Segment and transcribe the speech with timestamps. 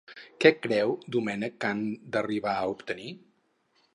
[0.43, 1.83] Què creu Domènech que han
[2.15, 3.09] d'arribar a obtenir?